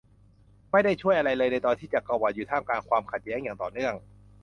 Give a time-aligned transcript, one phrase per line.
[0.71, 3.93] ไม่ได้ช่วยอะไรเลยในตอนนั้นที่จักรวรรดิอยู่ท่ามกลางความขัดแย้งอย่างต่อเนื่อง